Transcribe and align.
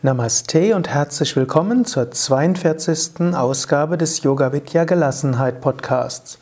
Namaste 0.00 0.76
und 0.76 0.88
herzlich 0.88 1.34
willkommen 1.34 1.84
zur 1.84 2.12
42. 2.12 3.34
Ausgabe 3.34 3.98
des 3.98 4.22
Yoga 4.22 4.52
Vidya 4.52 4.84
Gelassenheit 4.84 5.60
Podcasts. 5.60 6.38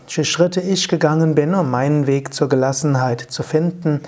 welche 0.04 0.24
Schritte 0.26 0.60
ich 0.60 0.88
gegangen 0.88 1.34
bin, 1.34 1.54
um 1.54 1.70
meinen 1.70 2.06
Weg 2.06 2.34
zur 2.34 2.48
Gelassenheit 2.48 3.22
zu 3.22 3.42
finden. 3.42 4.00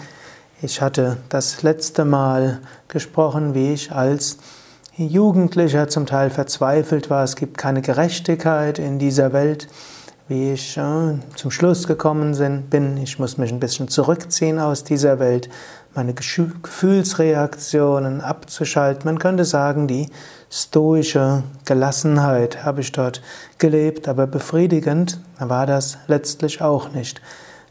Ich 0.60 0.82
hatte 0.82 1.16
das 1.30 1.62
letzte 1.62 2.04
Mal 2.04 2.60
gesprochen, 2.88 3.54
wie 3.54 3.72
ich 3.72 3.92
als 3.92 4.36
Jugendlicher 4.96 5.88
zum 5.88 6.04
Teil 6.04 6.28
verzweifelt 6.28 7.08
war. 7.08 7.24
Es 7.24 7.34
gibt 7.34 7.56
keine 7.56 7.80
Gerechtigkeit 7.80 8.78
in 8.78 8.98
dieser 8.98 9.32
Welt. 9.32 9.68
Wie 10.28 10.52
ich 10.52 10.76
äh, 10.76 11.14
zum 11.34 11.50
Schluss 11.50 11.86
gekommen 11.86 12.36
bin, 12.68 12.96
ich 12.98 13.18
muss 13.18 13.38
mich 13.38 13.50
ein 13.50 13.60
bisschen 13.60 13.88
zurückziehen 13.88 14.58
aus 14.58 14.84
dieser 14.84 15.18
Welt, 15.18 15.48
meine 15.96 16.14
Gefühlsreaktionen 16.14 18.20
abzuschalten. 18.20 19.06
Man 19.06 19.18
könnte 19.18 19.44
sagen, 19.44 19.88
die 19.88 20.08
stoische 20.50 21.42
Gelassenheit 21.64 22.64
habe 22.64 22.82
ich 22.82 22.92
dort 22.92 23.22
gelebt, 23.58 24.06
aber 24.06 24.26
befriedigend 24.26 25.18
war 25.38 25.66
das 25.66 25.98
letztlich 26.06 26.62
auch 26.62 26.92
nicht. 26.92 27.20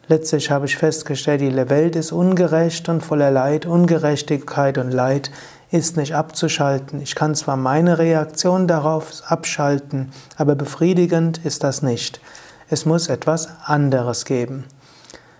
Letztlich 0.08 0.52
habe 0.52 0.66
ich 0.66 0.78
festgestellt, 0.78 1.42
die 1.42 1.70
Welt 1.70 1.96
ist 1.96 2.12
ungerecht 2.12 2.90
und 2.90 3.02
voller 3.02 3.32
Leid, 3.32 3.66
Ungerechtigkeit 3.66 4.78
und 4.78 4.92
Leid 4.92 5.32
ist 5.72 5.98
nicht 5.98 6.14
abzuschalten. 6.14 7.02
Ich 7.02 7.16
kann 7.16 7.34
zwar 7.34 7.58
meine 7.58 7.98
Reaktion 7.98 8.68
darauf 8.68 9.24
abschalten, 9.28 10.12
aber 10.38 10.56
befriedigend 10.56 11.44
ist 11.44 11.64
das 11.64 11.82
nicht. 11.82 12.22
Es 12.70 12.86
muss 12.86 13.10
etwas 13.10 13.50
anderes 13.66 14.26
geben. 14.26 14.66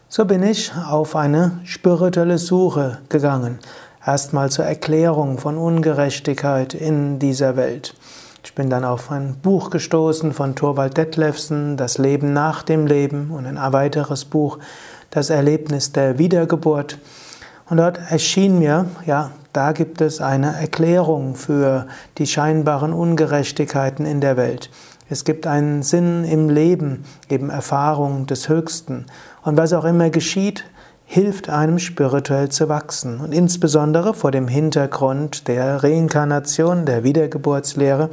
So 0.08 0.26
bin 0.26 0.44
ich 0.44 0.72
auf 0.76 1.16
eine 1.16 1.60
spirituelle 1.66 2.38
Suche 2.38 3.00
gegangen 3.10 3.60
erstmal 4.06 4.52
zur 4.52 4.66
Erklärung 4.66 5.40
von 5.40 5.58
Ungerechtigkeit 5.58 6.74
in 6.74 7.20
dieser 7.20 7.56
Welt. 7.56 7.96
Ich 8.44 8.54
bin 8.54 8.70
dann 8.70 8.86
auf 8.86 9.12
ein 9.12 9.38
Buch 9.42 9.72
gestoßen 9.72 10.34
von 10.34 10.56
Thorvald 10.56 10.96
Detlefsen, 10.96 11.78
Das 11.78 11.98
Leben 11.98 12.32
nach 12.32 12.62
dem 12.62 12.86
Leben 12.86 13.32
und 13.32 13.48
ein 13.48 13.74
weiteres 13.74 14.26
Buch, 14.26 14.60
Das 15.10 15.30
Erlebnis 15.32 15.92
der 15.92 16.20
Wiedergeburt. 16.20 17.00
Und 17.68 17.78
dort 17.78 18.00
erschien 18.12 18.60
mir, 18.60 18.86
ja, 19.08 19.32
da 19.54 19.72
gibt 19.72 20.02
es 20.02 20.22
eine 20.22 20.56
Erklärung 20.56 21.34
für 21.34 21.88
die 22.20 22.28
scheinbaren 22.28 22.94
Ungerechtigkeiten 22.94 24.06
in 24.06 24.22
der 24.22 24.38
Welt. 24.38 24.70
Es 25.08 25.24
gibt 25.24 25.48
einen 25.48 25.82
Sinn 25.82 26.24
im 26.26 26.50
Leben, 26.50 27.06
eben 27.30 27.50
Erfahrung 27.50 28.26
des 28.26 28.50
Höchsten. 28.50 29.06
Und 29.46 29.58
was 29.58 29.74
auch 29.74 29.86
immer 29.86 30.10
geschieht, 30.10 30.66
hilft 31.06 31.50
einem 31.50 31.78
spirituell 31.78 32.50
zu 32.50 32.68
wachsen. 32.68 33.20
Und 33.20 33.32
insbesondere 33.32 34.16
vor 34.16 34.32
dem 34.32 34.48
Hintergrund 34.48 35.48
der 35.48 35.84
Reinkarnation, 35.84 36.88
der 36.88 37.04
Wiedergeburtslehre, 37.04 38.10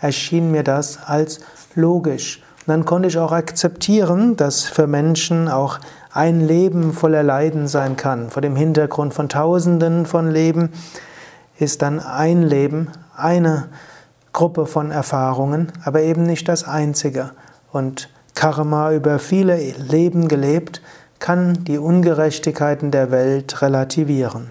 erschien 0.00 0.50
mir 0.50 0.64
das 0.64 0.98
als 1.04 1.40
logisch. 1.74 2.42
Und 2.60 2.68
dann 2.68 2.84
konnte 2.86 3.08
ich 3.08 3.18
auch 3.18 3.32
akzeptieren, 3.32 4.36
dass 4.36 4.64
für 4.64 4.86
Menschen 4.86 5.48
auch 5.48 5.78
ein 6.12 6.40
Leben 6.40 6.94
voller 6.94 7.22
Leiden 7.22 7.68
sein 7.68 7.96
kann. 7.96 8.30
Vor 8.30 8.40
dem 8.40 8.56
Hintergrund 8.56 9.12
von 9.12 9.28
Tausenden 9.28 10.06
von 10.06 10.30
Leben 10.30 10.70
ist 11.58 11.82
dann 11.82 12.00
ein 12.00 12.42
Leben 12.42 12.88
eine 13.14 13.68
Gruppe 14.32 14.64
von 14.64 14.90
Erfahrungen, 14.90 15.72
aber 15.84 16.00
eben 16.00 16.22
nicht 16.22 16.48
das 16.48 16.66
einzige. 16.66 17.32
Und 17.70 18.08
Karma 18.34 18.92
über 18.92 19.18
viele 19.18 19.56
Leben 19.56 20.28
gelebt 20.28 20.80
kann 21.18 21.64
die 21.64 21.78
Ungerechtigkeiten 21.78 22.90
der 22.90 23.10
Welt 23.10 23.60
relativieren. 23.62 24.50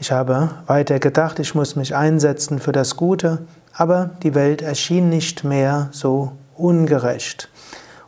Ich 0.00 0.10
habe 0.12 0.50
weiter 0.66 0.98
gedacht, 0.98 1.38
ich 1.38 1.54
muss 1.54 1.76
mich 1.76 1.94
einsetzen 1.94 2.58
für 2.58 2.72
das 2.72 2.96
Gute, 2.96 3.46
aber 3.74 4.10
die 4.22 4.34
Welt 4.34 4.62
erschien 4.62 5.08
nicht 5.08 5.44
mehr 5.44 5.88
so 5.92 6.32
ungerecht. 6.56 7.48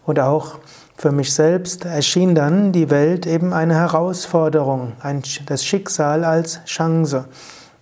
Und 0.04 0.21
auch 0.21 0.59
für 0.97 1.12
mich 1.12 1.34
selbst 1.34 1.84
erschien 1.84 2.34
dann 2.34 2.72
die 2.72 2.91
Welt 2.91 3.27
eben 3.27 3.53
eine 3.53 3.75
Herausforderung, 3.75 4.93
ein, 5.00 5.22
das 5.47 5.65
Schicksal 5.65 6.25
als 6.25 6.65
Chance 6.65 7.27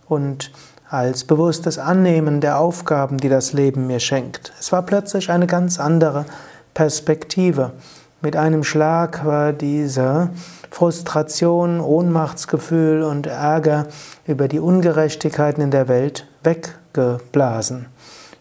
und 0.08 0.50
als 0.88 1.24
bewusstes 1.24 1.78
Annehmen 1.78 2.40
der 2.40 2.58
Aufgaben, 2.58 3.18
die 3.18 3.28
das 3.28 3.52
Leben 3.52 3.86
mir 3.86 4.00
schenkt. 4.00 4.52
Es 4.60 4.72
war 4.72 4.82
plötzlich 4.82 5.30
eine 5.30 5.46
ganz 5.46 5.80
andere 5.80 6.26
Perspektive. 6.74 7.72
Mit 8.20 8.36
einem 8.36 8.62
Schlag 8.62 9.24
war 9.24 9.52
diese 9.52 10.30
Frustration, 10.70 11.80
Ohnmachtsgefühl 11.80 13.02
und 13.02 13.26
Ärger 13.26 13.88
über 14.26 14.46
die 14.46 14.60
Ungerechtigkeiten 14.60 15.62
in 15.62 15.70
der 15.70 15.88
Welt 15.88 16.26
weggeblasen. 16.44 17.86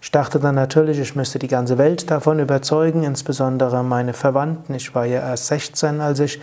Ich 0.01 0.11
dachte 0.11 0.39
dann 0.39 0.55
natürlich, 0.55 0.99
ich 0.99 1.15
müsste 1.15 1.39
die 1.39 1.47
ganze 1.47 1.77
Welt 1.77 2.09
davon 2.09 2.39
überzeugen, 2.39 3.03
insbesondere 3.03 3.83
meine 3.83 4.13
Verwandten. 4.13 4.73
Ich 4.75 4.93
war 4.95 5.05
ja 5.05 5.19
erst 5.21 5.47
16, 5.47 5.99
als 5.99 6.19
ich 6.19 6.39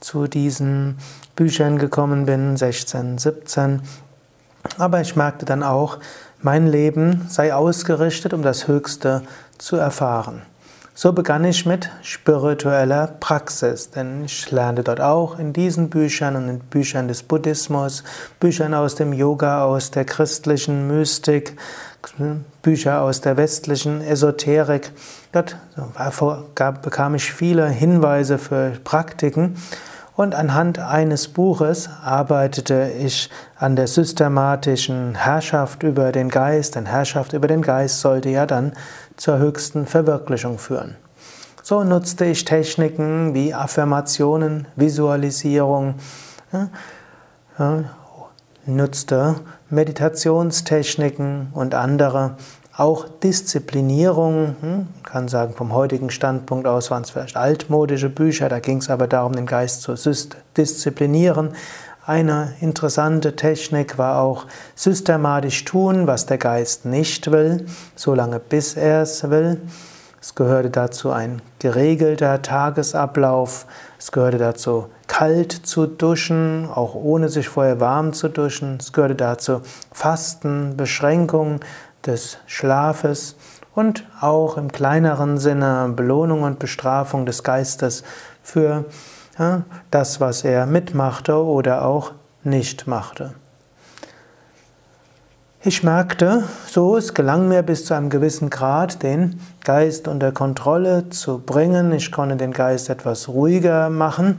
zu 0.00 0.26
diesen 0.26 0.98
Büchern 1.34 1.78
gekommen 1.78 2.26
bin, 2.26 2.56
16, 2.56 3.18
17. 3.18 3.82
Aber 4.78 5.00
ich 5.00 5.16
merkte 5.16 5.44
dann 5.44 5.62
auch, 5.62 5.98
mein 6.40 6.66
Leben 6.66 7.26
sei 7.28 7.54
ausgerichtet, 7.54 8.34
um 8.34 8.42
das 8.42 8.68
Höchste 8.68 9.22
zu 9.58 9.76
erfahren. 9.76 10.42
So 11.02 11.12
begann 11.12 11.44
ich 11.44 11.66
mit 11.66 11.90
spiritueller 12.02 13.08
Praxis, 13.18 13.90
denn 13.90 14.24
ich 14.24 14.52
lernte 14.52 14.84
dort 14.84 15.00
auch 15.00 15.36
in 15.36 15.52
diesen 15.52 15.90
Büchern 15.90 16.36
und 16.36 16.48
in 16.48 16.60
Büchern 16.60 17.08
des 17.08 17.24
Buddhismus, 17.24 18.04
Büchern 18.38 18.72
aus 18.72 18.94
dem 18.94 19.12
Yoga, 19.12 19.64
aus 19.64 19.90
der 19.90 20.04
christlichen 20.04 20.86
Mystik, 20.86 21.56
Bücher 22.62 23.02
aus 23.02 23.20
der 23.20 23.36
westlichen 23.36 24.00
Esoterik. 24.00 24.92
Dort 25.32 25.56
bekam 26.82 27.16
ich 27.16 27.32
viele 27.32 27.68
Hinweise 27.68 28.38
für 28.38 28.70
Praktiken 28.84 29.56
und 30.22 30.34
anhand 30.34 30.78
eines 30.78 31.28
Buches 31.28 31.90
arbeitete 32.02 32.90
ich 32.98 33.28
an 33.56 33.76
der 33.76 33.88
systematischen 33.88 35.16
Herrschaft 35.16 35.82
über 35.82 36.12
den 36.12 36.28
Geist, 36.28 36.76
denn 36.76 36.86
Herrschaft 36.86 37.32
über 37.32 37.48
den 37.48 37.60
Geist 37.60 38.00
sollte 38.00 38.30
ja 38.30 38.46
dann 38.46 38.72
zur 39.16 39.38
höchsten 39.38 39.86
Verwirklichung 39.86 40.58
führen. 40.58 40.96
So 41.62 41.84
nutzte 41.84 42.24
ich 42.24 42.44
Techniken 42.44 43.34
wie 43.34 43.52
Affirmationen, 43.52 44.66
Visualisierung, 44.76 45.96
nutzte 48.64 49.34
Meditationstechniken 49.70 51.48
und 51.52 51.74
andere 51.74 52.36
auch 52.76 53.06
Disziplinierung, 53.08 54.56
hm, 54.60 54.88
kann 55.04 55.28
sagen, 55.28 55.54
vom 55.54 55.74
heutigen 55.74 56.10
Standpunkt 56.10 56.66
aus 56.66 56.90
waren 56.90 57.02
es 57.02 57.10
vielleicht 57.10 57.36
altmodische 57.36 58.08
Bücher, 58.08 58.48
da 58.48 58.60
ging 58.60 58.78
es 58.78 58.88
aber 58.88 59.06
darum, 59.06 59.34
den 59.34 59.46
Geist 59.46 59.82
zu 59.82 59.94
disziplinieren. 60.56 61.50
Eine 62.04 62.54
interessante 62.60 63.36
Technik 63.36 63.96
war 63.96 64.20
auch 64.20 64.46
systematisch 64.74 65.64
tun, 65.64 66.06
was 66.06 66.26
der 66.26 66.38
Geist 66.38 66.84
nicht 66.84 67.30
will, 67.30 67.66
solange 67.94 68.40
bis 68.40 68.74
er 68.74 69.02
es 69.02 69.30
will. 69.30 69.60
Es 70.20 70.34
gehörte 70.34 70.70
dazu 70.70 71.10
ein 71.10 71.42
geregelter 71.58 72.42
Tagesablauf. 72.42 73.66
Es 73.98 74.12
gehörte 74.12 74.38
dazu, 74.38 74.86
kalt 75.08 75.52
zu 75.52 75.86
duschen, 75.86 76.68
auch 76.72 76.94
ohne 76.94 77.28
sich 77.28 77.48
vorher 77.48 77.80
warm 77.80 78.12
zu 78.12 78.28
duschen. 78.28 78.78
Es 78.80 78.92
gehörte 78.92 79.16
dazu, 79.16 79.62
Fasten, 79.92 80.76
Beschränkung, 80.76 81.60
des 82.06 82.38
Schlafes 82.46 83.36
und 83.74 84.04
auch 84.20 84.56
im 84.56 84.70
kleineren 84.70 85.38
Sinne 85.38 85.92
Belohnung 85.94 86.42
und 86.42 86.58
Bestrafung 86.58 87.26
des 87.26 87.42
Geistes 87.42 88.04
für 88.42 88.84
ja, 89.38 89.62
das, 89.90 90.20
was 90.20 90.44
er 90.44 90.66
mitmachte 90.66 91.36
oder 91.36 91.84
auch 91.84 92.12
nicht 92.44 92.86
machte. 92.86 93.34
Ich 95.64 95.84
merkte, 95.84 96.42
so 96.66 96.96
es 96.96 97.14
gelang 97.14 97.46
mir 97.46 97.62
bis 97.62 97.84
zu 97.84 97.94
einem 97.94 98.10
gewissen 98.10 98.50
Grad, 98.50 99.04
den 99.04 99.38
Geist 99.62 100.08
unter 100.08 100.32
Kontrolle 100.32 101.08
zu 101.10 101.38
bringen. 101.38 101.92
Ich 101.92 102.10
konnte 102.10 102.34
den 102.34 102.52
Geist 102.52 102.90
etwas 102.90 103.28
ruhiger 103.28 103.88
machen. 103.88 104.38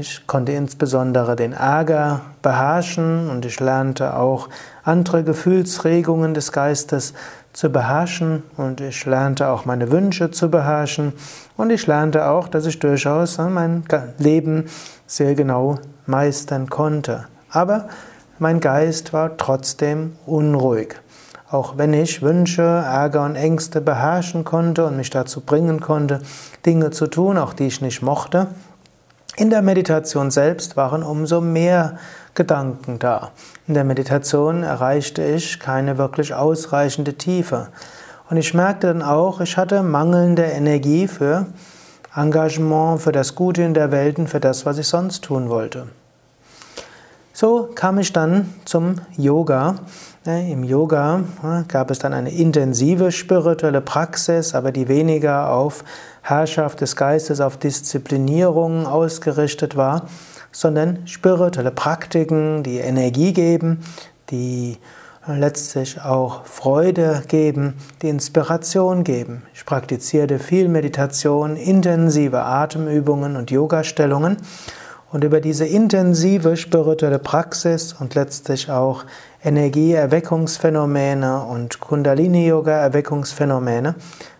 Ich 0.00 0.26
konnte 0.26 0.52
insbesondere 0.52 1.36
den 1.36 1.52
Ärger 1.52 2.22
beherrschen 2.40 3.28
und 3.28 3.44
ich 3.44 3.60
lernte 3.60 4.16
auch 4.16 4.48
andere 4.84 5.22
Gefühlsregungen 5.22 6.32
des 6.32 6.50
Geistes 6.50 7.12
zu 7.52 7.68
beherrschen 7.68 8.42
und 8.56 8.80
ich 8.80 9.04
lernte 9.04 9.48
auch 9.48 9.66
meine 9.66 9.92
Wünsche 9.92 10.30
zu 10.30 10.50
beherrschen 10.50 11.12
und 11.58 11.68
ich 11.68 11.86
lernte 11.86 12.26
auch, 12.26 12.48
dass 12.48 12.64
ich 12.64 12.78
durchaus 12.78 13.36
mein 13.36 13.84
Leben 14.16 14.64
sehr 15.06 15.34
genau 15.34 15.78
meistern 16.06 16.70
konnte. 16.70 17.26
Aber 17.50 17.88
mein 18.38 18.60
Geist 18.60 19.12
war 19.12 19.36
trotzdem 19.36 20.16
unruhig. 20.24 20.94
Auch 21.50 21.76
wenn 21.76 21.92
ich 21.92 22.22
Wünsche, 22.22 22.62
Ärger 22.62 23.26
und 23.26 23.36
Ängste 23.36 23.82
beherrschen 23.82 24.44
konnte 24.44 24.86
und 24.86 24.96
mich 24.96 25.10
dazu 25.10 25.42
bringen 25.42 25.80
konnte, 25.80 26.20
Dinge 26.64 26.92
zu 26.92 27.08
tun, 27.08 27.36
auch 27.36 27.52
die 27.52 27.66
ich 27.66 27.82
nicht 27.82 28.00
mochte, 28.00 28.46
in 29.36 29.50
der 29.50 29.62
Meditation 29.62 30.30
selbst 30.30 30.76
waren 30.76 31.02
umso 31.02 31.40
mehr 31.40 31.96
Gedanken 32.34 32.98
da. 32.98 33.30
In 33.66 33.74
der 33.74 33.84
Meditation 33.84 34.62
erreichte 34.62 35.22
ich 35.22 35.58
keine 35.58 35.98
wirklich 35.98 36.34
ausreichende 36.34 37.14
Tiefe. 37.14 37.68
Und 38.28 38.36
ich 38.36 38.54
merkte 38.54 38.88
dann 38.88 39.02
auch, 39.02 39.40
ich 39.40 39.56
hatte 39.56 39.82
mangelnde 39.82 40.44
Energie 40.44 41.08
für 41.08 41.46
Engagement, 42.14 43.00
für 43.00 43.12
das 43.12 43.34
Gute 43.34 43.62
in 43.62 43.74
der 43.74 43.90
Welt 43.90 44.18
und 44.18 44.28
für 44.28 44.40
das, 44.40 44.66
was 44.66 44.78
ich 44.78 44.86
sonst 44.86 45.24
tun 45.24 45.48
wollte. 45.48 45.86
So 47.32 47.70
kam 47.74 47.98
ich 47.98 48.12
dann 48.12 48.52
zum 48.66 48.96
Yoga. 49.16 49.76
Im 50.24 50.62
Yoga 50.62 51.24
gab 51.66 51.90
es 51.90 51.98
dann 51.98 52.12
eine 52.12 52.30
intensive 52.30 53.10
spirituelle 53.10 53.80
Praxis, 53.80 54.54
aber 54.54 54.70
die 54.70 54.88
weniger 54.88 55.50
auf 55.50 55.82
Herrschaft 56.22 56.80
des 56.80 56.96
Geistes, 56.96 57.40
auf 57.40 57.58
Disziplinierung 57.58 58.86
ausgerichtet 58.86 59.76
war, 59.76 60.06
sondern 60.52 61.06
spirituelle 61.06 61.72
Praktiken, 61.72 62.62
die 62.62 62.78
Energie 62.78 63.32
geben, 63.32 63.80
die 64.30 64.78
letztlich 65.26 66.00
auch 66.00 66.44
Freude 66.44 67.22
geben, 67.28 67.74
die 68.02 68.08
Inspiration 68.08 69.04
geben. 69.04 69.42
Ich 69.54 69.64
praktizierte 69.64 70.38
viel 70.38 70.68
Meditation, 70.68 71.56
intensive 71.56 72.42
Atemübungen 72.42 73.36
und 73.36 73.50
Yogastellungen 73.50 74.36
und 75.12 75.22
über 75.24 75.40
diese 75.40 75.66
intensive 75.66 76.56
spirituelle 76.56 77.18
Praxis 77.18 77.92
und 77.92 78.14
letztlich 78.14 78.70
auch 78.70 79.04
Energieerweckungsphänomene 79.44 81.44
und 81.44 81.80
Kundalini-Yoga-Erweckungsphänomene 81.80 83.96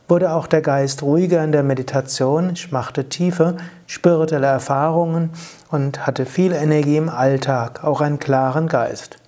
wurde 0.08 0.32
auch 0.32 0.46
der 0.46 0.60
Geist 0.60 1.02
ruhiger 1.02 1.42
in 1.42 1.52
der 1.52 1.62
Meditation. 1.62 2.50
Ich 2.54 2.72
machte 2.72 3.08
tiefe 3.08 3.56
spirituelle 3.86 4.46
Erfahrungen 4.46 5.30
und 5.70 6.06
hatte 6.06 6.26
viel 6.26 6.52
Energie 6.52 6.96
im 6.96 7.08
Alltag, 7.08 7.84
auch 7.84 8.00
einen 8.00 8.18
klaren 8.18 8.68
Geist. 8.68 9.18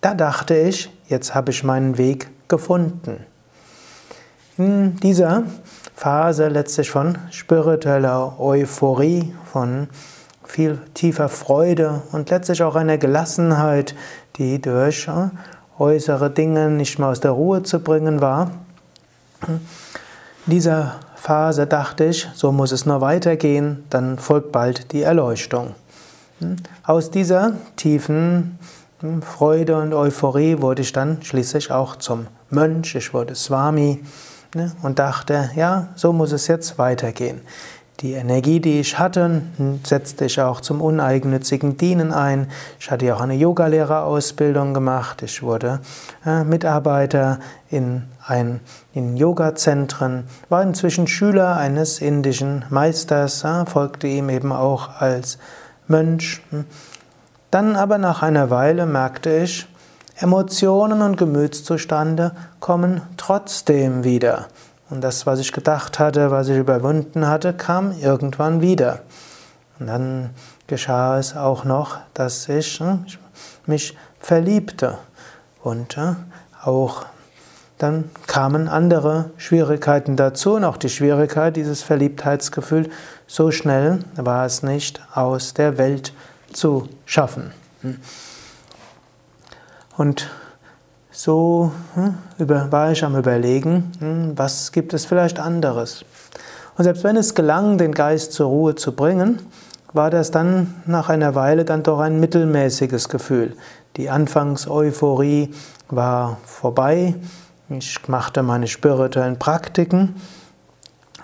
Da 0.00 0.14
dachte 0.14 0.56
ich, 0.56 0.90
jetzt 1.08 1.34
habe 1.34 1.50
ich 1.50 1.64
meinen 1.64 1.98
Weg 1.98 2.28
gefunden. 2.48 3.24
In 4.58 4.96
dieser 4.96 5.44
Phase 5.94 6.48
letztlich 6.48 6.90
von 6.90 7.16
spiritueller 7.30 8.38
Euphorie, 8.38 9.34
von 9.50 9.88
viel 10.44 10.78
tiefer 10.94 11.28
Freude 11.28 12.02
und 12.12 12.30
letztlich 12.30 12.62
auch 12.62 12.74
einer 12.74 12.98
Gelassenheit, 12.98 13.94
die 14.36 14.60
durch 14.60 15.08
äh, 15.08 15.30
äußere 15.78 16.30
Dinge 16.30 16.68
nicht 16.68 16.98
mehr 16.98 17.08
aus 17.08 17.20
der 17.20 17.30
Ruhe 17.30 17.62
zu 17.62 17.80
bringen 17.80 18.20
war. 18.20 18.50
In 19.48 19.60
dieser 20.46 21.00
Phase 21.16 21.66
dachte 21.66 22.04
ich, 22.04 22.28
so 22.34 22.52
muss 22.52 22.72
es 22.72 22.86
nur 22.86 23.00
weitergehen, 23.00 23.84
dann 23.90 24.18
folgt 24.18 24.52
bald 24.52 24.92
die 24.92 25.02
Erleuchtung. 25.02 25.74
Aus 26.84 27.10
dieser 27.10 27.52
tiefen 27.76 28.58
hm, 29.00 29.22
Freude 29.22 29.76
und 29.76 29.94
Euphorie 29.94 30.60
wurde 30.60 30.82
ich 30.82 30.92
dann 30.92 31.22
schließlich 31.22 31.70
auch 31.70 31.96
zum 31.96 32.26
Mönch, 32.50 32.94
ich 32.94 33.14
wurde 33.14 33.34
Swami 33.34 34.02
ne, 34.54 34.72
und 34.82 34.98
dachte, 34.98 35.50
ja, 35.54 35.88
so 35.94 36.12
muss 36.12 36.32
es 36.32 36.48
jetzt 36.48 36.78
weitergehen. 36.78 37.40
Die 38.00 38.14
Energie, 38.14 38.58
die 38.58 38.80
ich 38.80 38.98
hatte, 38.98 39.42
setzte 39.84 40.24
ich 40.24 40.40
auch 40.40 40.60
zum 40.60 40.80
uneigennützigen 40.80 41.76
Dienen 41.76 42.12
ein. 42.12 42.48
Ich 42.80 42.90
hatte 42.90 43.06
ja 43.06 43.14
auch 43.14 43.20
eine 43.20 43.34
Yogalehrerausbildung 43.34 44.74
gemacht. 44.74 45.22
Ich 45.22 45.42
wurde 45.42 45.80
äh, 46.26 46.42
Mitarbeiter 46.42 47.38
in, 47.70 48.04
ein, 48.26 48.60
in 48.92 49.16
Yoga-Zentren, 49.16 50.24
war 50.48 50.62
inzwischen 50.62 51.06
Schüler 51.06 51.56
eines 51.56 52.00
indischen 52.00 52.64
Meisters, 52.70 53.44
äh, 53.44 53.66
folgte 53.66 54.08
ihm 54.08 54.30
eben 54.30 54.50
auch 54.50 55.00
als 55.00 55.38
Mönch. 55.86 56.42
Dann 57.52 57.76
aber 57.76 57.98
nach 57.98 58.22
einer 58.22 58.50
Weile 58.50 58.86
merkte 58.86 59.36
ich, 59.36 59.68
Emotionen 60.16 61.02
und 61.02 61.16
Gemütszustände 61.16 62.32
kommen 62.60 63.02
trotzdem 63.16 64.04
wieder. 64.04 64.46
Und 64.92 65.00
das, 65.00 65.24
was 65.24 65.38
ich 65.38 65.52
gedacht 65.52 65.98
hatte, 65.98 66.30
was 66.30 66.48
ich 66.48 66.58
überwunden 66.58 67.26
hatte, 67.26 67.54
kam 67.54 67.98
irgendwann 67.98 68.60
wieder. 68.60 69.00
Und 69.78 69.86
dann 69.86 70.30
geschah 70.66 71.18
es 71.18 71.34
auch 71.34 71.64
noch, 71.64 71.96
dass 72.12 72.46
ich 72.50 72.78
hm, 72.78 73.06
mich 73.64 73.96
verliebte. 74.20 74.98
Und 75.62 75.96
auch 76.62 77.06
dann 77.78 78.10
kamen 78.26 78.68
andere 78.68 79.30
Schwierigkeiten 79.38 80.16
dazu 80.16 80.56
und 80.56 80.64
auch 80.64 80.76
die 80.76 80.90
Schwierigkeit, 80.90 81.56
dieses 81.56 81.82
Verliebtheitsgefühl, 81.82 82.90
so 83.26 83.50
schnell 83.50 84.00
war 84.16 84.44
es 84.44 84.62
nicht 84.62 85.00
aus 85.14 85.54
der 85.54 85.78
Welt 85.78 86.12
zu 86.52 86.86
schaffen. 87.06 87.54
Hm. 87.80 87.96
Und 89.96 90.28
so 91.12 91.70
hm, 91.94 92.14
war 92.70 92.90
ich 92.90 93.04
am 93.04 93.16
Überlegen, 93.16 93.92
hm, 93.98 94.32
was 94.36 94.72
gibt 94.72 94.94
es 94.94 95.04
vielleicht 95.04 95.38
anderes. 95.38 96.04
Und 96.76 96.84
selbst 96.84 97.04
wenn 97.04 97.16
es 97.16 97.34
gelang, 97.34 97.78
den 97.78 97.92
Geist 97.92 98.32
zur 98.32 98.48
Ruhe 98.48 98.74
zu 98.74 98.92
bringen, 98.92 99.40
war 99.92 100.10
das 100.10 100.30
dann 100.30 100.74
nach 100.86 101.10
einer 101.10 101.34
Weile 101.34 101.64
dann 101.64 101.82
doch 101.82 102.00
ein 102.00 102.18
mittelmäßiges 102.18 103.10
Gefühl. 103.10 103.54
Die 103.96 104.08
Anfangseuphorie 104.08 105.52
war 105.90 106.38
vorbei. 106.44 107.14
Ich 107.68 108.08
machte 108.08 108.42
meine 108.42 108.68
spirituellen 108.68 109.38
Praktiken. 109.38 110.16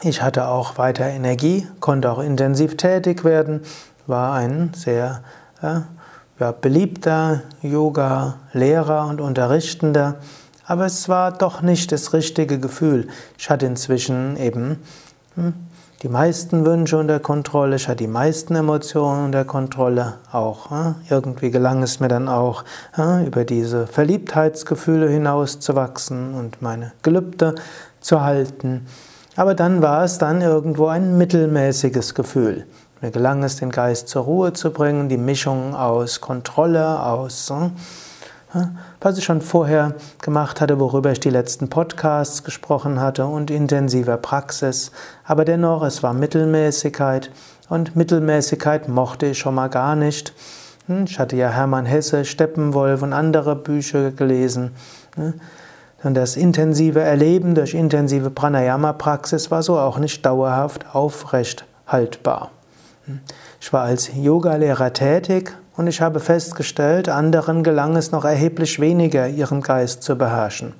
Ich 0.02 0.23
hatte 0.23 0.49
auch 0.49 0.76
weiter 0.76 1.06
Energie, 1.06 1.67
konnte 1.81 2.12
auch 2.12 2.20
intensiv 2.20 2.76
tätig 2.76 3.25
werden, 3.25 3.62
war 4.06 4.35
ein 4.35 4.73
sehr 4.75 5.23
ja, 5.62 5.85
ja, 6.38 6.52
beliebter 6.52 7.43
Yoga-Lehrer 7.62 9.06
und 9.06 9.20
Unterrichtender, 9.20 10.17
aber 10.67 10.87
es 10.87 11.08
war 11.08 11.32
doch 11.32 11.62
nicht 11.62 11.93
das 11.93 12.12
richtige 12.12 12.58
Gefühl. 12.58 13.08
Ich 13.38 13.50
hatte 13.50 13.66
inzwischen 13.66 14.37
eben 14.37 14.83
hm, 15.35 15.54
die 16.02 16.09
meisten 16.09 16.64
Wünsche 16.64 16.99
unter 16.99 17.18
Kontrolle, 17.18 17.76
ich 17.76 17.88
hatte 17.88 17.97
die 17.97 18.07
meisten 18.07 18.54
Emotionen 18.54 19.25
unter 19.25 19.45
Kontrolle. 19.45 20.14
Auch 20.30 20.71
hm, 20.71 20.95
irgendwie 21.11 21.50
gelang 21.50 21.83
es 21.83 22.00
mir 22.00 22.09
dann 22.09 22.28
auch, 22.28 22.64
hm, 22.92 23.26
über 23.26 23.45
diese 23.45 23.87
Verliebtheitsgefühle 23.87 25.09
hinauszuwachsen 25.09 26.35
und 26.35 26.62
meine 26.62 26.92
Gelübde 27.02 27.54
zu 28.00 28.21
halten. 28.21 28.87
Aber 29.37 29.54
dann 29.54 29.83
war 29.83 30.04
es 30.04 30.18
dann 30.18 30.40
irgendwo 30.40 30.87
ein 30.88 31.16
mittelmäßiges 31.16 32.14
Gefühl. 32.14 32.66
Mir 33.00 33.12
gelang 33.12 33.45
es, 33.45 33.57
den 33.57 33.71
Geist 33.71 34.09
zur 34.09 34.25
Ruhe 34.25 34.52
zu 34.52 34.73
bringen, 34.73 35.09
die 35.09 35.19
Mischung 35.19 35.76
aus 35.76 36.21
Kontrolle, 36.21 37.00
aus 37.00 37.52
hm, 38.50 38.76
was 39.00 39.19
ich 39.19 39.25
schon 39.25 39.40
vorher 39.40 39.95
gemacht 40.21 40.61
hatte, 40.61 40.81
worüber 40.81 41.12
ich 41.12 41.21
die 41.21 41.31
letzten 41.31 41.71
Podcasts 41.71 42.43
gesprochen 42.43 43.00
hatte 43.00 43.26
und 43.26 43.52
intensiver 43.52 44.17
Praxis. 44.17 44.90
Aber 45.25 45.45
dennoch, 45.45 45.83
es 45.83 46.02
war 46.02 46.12
Mittelmäßigkeit 46.12 47.31
und 47.69 47.95
Mittelmäßigkeit 47.95 48.88
mochte 48.88 49.26
ich 49.26 49.38
schon 49.38 49.55
mal 49.55 49.69
gar 49.69 49.95
nicht. 49.95 50.33
Hm, 50.87 51.05
ich 51.05 51.21
hatte 51.21 51.37
ja 51.37 51.50
Hermann 51.50 51.87
Hesse, 51.87 52.25
Steppenwolf 52.25 53.02
und 53.02 53.12
andere 53.12 53.55
Bücher 53.55 54.11
gelesen. 54.11 54.75
Hm, 55.14 55.35
und 56.02 56.14
das 56.14 56.37
intensive 56.37 57.00
Erleben 57.00 57.55
durch 57.55 57.75
intensive 57.75 58.31
Pranayama-Praxis 58.31 59.52
war 59.52 59.62
so 59.62 59.78
auch 59.78 59.99
nicht 59.99 60.26
dauerhaft 60.26 60.95
aufrecht 60.95 61.64
haltbar. 61.87 62.50
Ich 63.61 63.73
war 63.73 63.83
als 63.83 64.11
Yogalehrer 64.15 64.93
tätig 64.93 65.57
und 65.77 65.87
ich 65.87 66.00
habe 66.00 66.21
festgestellt, 66.21 67.09
anderen 67.09 67.62
gelang 67.62 67.97
es 67.97 68.12
noch 68.12 68.25
erheblich 68.25 68.81
weniger, 68.81 69.29
ihren 69.29 69.62
Geist 69.62 70.03
zu 70.03 70.17
beherrschen. 70.17 70.75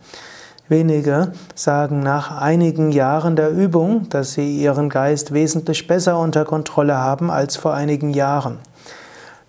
Wenige 0.69 1.33
sagen 1.55 2.01
nach 2.01 2.41
einigen 2.41 2.93
Jahren 2.93 3.37
der 3.37 3.51
Übung, 3.51 4.09
dass 4.11 4.35
sie 4.35 4.61
ihren 4.61 4.91
Geist 4.91 5.33
wesentlich 5.33 5.87
besser 5.87 6.19
unter 6.19 6.45
Kontrolle 6.45 6.97
haben 6.97 7.31
als 7.31 7.57
vor 7.57 7.73
einigen 7.73 8.11
Jahren. 8.11 8.59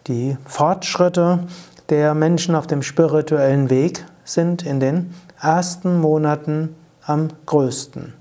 Die 0.08 0.38
Fortschritte 0.46 1.40
der 1.90 2.14
Menschen 2.14 2.56
auf 2.56 2.68
dem 2.68 2.82
spirituellen 2.82 3.70
Weg 3.70 4.06
sind 4.24 4.64
in 4.66 4.80
den 4.80 5.14
ersten 5.42 6.00
Monaten 6.00 6.76
am 7.06 7.30
größten. 7.46 8.19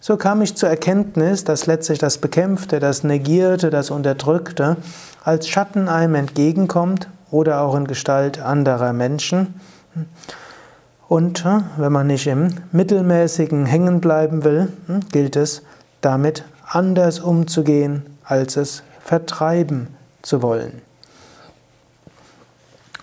So 0.00 0.16
kam 0.16 0.42
ich 0.42 0.54
zur 0.54 0.68
Erkenntnis, 0.68 1.42
dass 1.42 1.66
letztlich 1.66 1.98
das 1.98 2.18
Bekämpfte, 2.18 2.78
das 2.78 3.02
Negierte, 3.02 3.68
das 3.68 3.90
Unterdrückte 3.90 4.76
als 5.24 5.48
Schatten 5.48 5.88
einem 5.88 6.14
entgegenkommt 6.14 7.08
oder 7.30 7.60
auch 7.62 7.74
in 7.74 7.86
Gestalt 7.86 8.40
anderer 8.40 8.92
Menschen. 8.92 9.60
Und 11.08 11.44
äh, 11.44 11.60
wenn 11.78 11.92
man 11.92 12.06
nicht 12.06 12.26
im 12.26 12.54
Mittelmäßigen 12.70 13.66
hängen 13.66 14.00
bleiben 14.00 14.44
will, 14.44 14.68
hm, 14.86 15.00
gilt 15.10 15.36
es 15.36 15.62
damit 16.00 16.44
anders 16.64 17.18
umzugehen, 17.18 18.04
als 18.22 18.56
es 18.56 18.82
vertreiben 19.02 19.88
zu 20.22 20.42
wollen. 20.42 20.87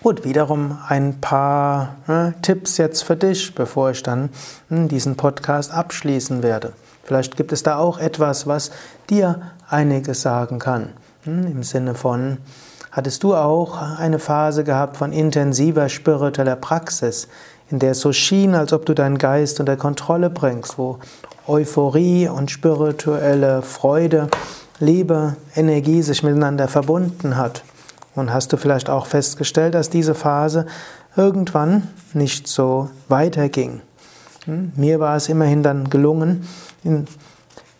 Gut, 0.06 0.24
wiederum 0.24 0.78
ein 0.86 1.20
paar 1.20 1.96
äh, 2.06 2.30
Tipps 2.40 2.76
jetzt 2.76 3.02
für 3.02 3.16
dich, 3.16 3.56
bevor 3.56 3.90
ich 3.90 4.04
dann 4.04 4.30
hm, 4.68 4.86
diesen 4.86 5.16
Podcast 5.16 5.72
abschließen 5.74 6.44
werde. 6.44 6.74
Vielleicht 7.02 7.36
gibt 7.36 7.50
es 7.50 7.64
da 7.64 7.78
auch 7.78 7.98
etwas, 7.98 8.46
was 8.46 8.70
dir 9.10 9.40
einiges 9.68 10.22
sagen 10.22 10.60
kann. 10.60 10.90
Hm, 11.24 11.48
Im 11.48 11.64
Sinne 11.64 11.96
von, 11.96 12.38
hattest 12.92 13.24
du 13.24 13.34
auch 13.34 13.82
eine 13.98 14.20
Phase 14.20 14.62
gehabt 14.62 14.96
von 14.96 15.10
intensiver 15.10 15.88
spiritueller 15.88 16.54
Praxis, 16.54 17.26
in 17.68 17.80
der 17.80 17.90
es 17.90 18.00
so 18.00 18.12
schien, 18.12 18.54
als 18.54 18.72
ob 18.72 18.86
du 18.86 18.94
deinen 18.94 19.18
Geist 19.18 19.58
unter 19.58 19.76
Kontrolle 19.76 20.30
bringst, 20.30 20.78
wo 20.78 21.00
Euphorie 21.48 22.28
und 22.28 22.52
spirituelle 22.52 23.60
Freude, 23.62 24.28
Liebe, 24.78 25.34
Energie 25.56 26.02
sich 26.02 26.22
miteinander 26.22 26.68
verbunden 26.68 27.36
hat. 27.36 27.64
Und 28.16 28.32
hast 28.32 28.52
du 28.52 28.56
vielleicht 28.56 28.90
auch 28.90 29.06
festgestellt, 29.06 29.74
dass 29.74 29.90
diese 29.90 30.14
Phase 30.14 30.66
irgendwann 31.16 31.88
nicht 32.14 32.48
so 32.48 32.88
weiterging. 33.08 33.82
Hm? 34.46 34.72
Mir 34.74 34.98
war 35.00 35.16
es 35.16 35.28
immerhin 35.28 35.62
dann 35.62 35.90
gelungen, 35.90 36.48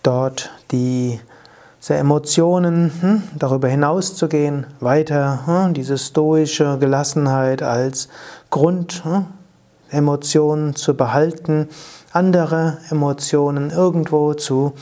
dort 0.02 0.50
die 0.71 1.19
Emotionen 1.88 2.93
hm, 3.00 3.23
darüber 3.38 3.69
hinauszugehen, 3.69 4.66
weiter 4.81 5.47
hm, 5.47 5.73
diese 5.75 5.99
stoische 5.99 6.78
Gelassenheit 6.78 7.62
als 7.62 8.09
Grundemotion 8.50 10.75
zu 10.75 10.97
behalten, 10.97 11.69
andere 12.12 12.78
Emotionen 12.90 13.71
irgendwo 13.71 14.35
zu 14.35 14.73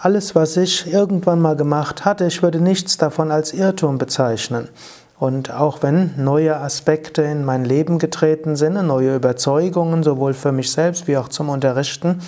alles, 0.00 0.36
was 0.36 0.56
ich 0.56 0.92
irgendwann 0.92 1.40
mal 1.40 1.56
gemacht 1.56 2.04
hatte, 2.04 2.26
ich 2.26 2.44
würde 2.44 2.60
nichts 2.60 2.96
davon 2.96 3.32
als 3.32 3.52
Irrtum 3.52 3.98
bezeichnen. 3.98 4.68
Und 5.18 5.50
auch 5.50 5.82
wenn 5.82 6.12
neue 6.22 6.56
Aspekte 6.56 7.22
in 7.22 7.44
mein 7.44 7.64
Leben 7.64 7.98
getreten 7.98 8.54
sind, 8.54 8.74
neue 8.86 9.16
Überzeugungen, 9.16 10.02
sowohl 10.02 10.34
für 10.34 10.52
mich 10.52 10.70
selbst 10.70 11.08
wie 11.08 11.16
auch 11.16 11.28
zum 11.28 11.48
Unterrichten, 11.48 12.20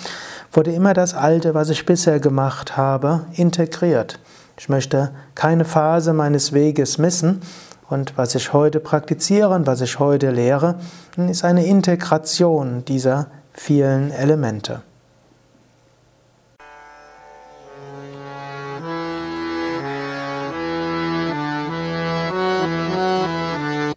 wurde 0.51 0.71
immer 0.71 0.95
das 0.95 1.13
Alte, 1.13 1.53
was 1.53 1.69
ich 1.69 1.85
bisher 1.85 2.19
gemacht 2.19 2.77
habe, 2.77 3.25
integriert. 3.33 4.19
Ich 4.57 4.69
möchte 4.69 5.11
keine 5.35 5.65
Phase 5.65 6.13
meines 6.13 6.51
Weges 6.51 6.97
missen 6.97 7.41
und 7.89 8.17
was 8.17 8.33
ich 8.35 8.53
heute 8.53 8.79
praktiziere 8.79 9.49
und 9.49 9.67
was 9.67 9.81
ich 9.81 9.99
heute 9.99 10.31
lehre, 10.31 10.75
ist 11.15 11.45
eine 11.45 11.65
Integration 11.65 12.83
dieser 12.85 13.27
vielen 13.53 14.11
Elemente. 14.11 14.81